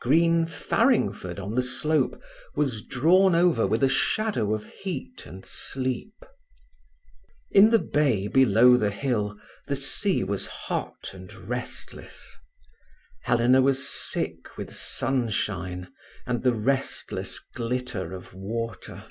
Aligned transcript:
Green 0.00 0.44
Farringford 0.44 1.38
on 1.38 1.54
the 1.54 1.62
slope, 1.62 2.20
was 2.56 2.82
drawn 2.82 3.36
over 3.36 3.64
with 3.64 3.84
a 3.84 3.88
shadow 3.88 4.52
of 4.52 4.64
heat 4.64 5.24
and 5.24 5.46
sleep. 5.46 6.24
In 7.52 7.70
the 7.70 7.78
bay 7.78 8.26
below 8.26 8.76
the 8.76 8.90
hill 8.90 9.38
the 9.68 9.76
sea 9.76 10.24
was 10.24 10.48
hot 10.48 11.10
and 11.12 11.32
restless. 11.32 12.36
Helena 13.22 13.62
was 13.62 13.88
sick 13.88 14.56
with 14.58 14.74
sunshine 14.74 15.92
and 16.26 16.42
the 16.42 16.54
restless 16.54 17.38
glitter 17.38 18.12
of 18.14 18.34
water. 18.34 19.04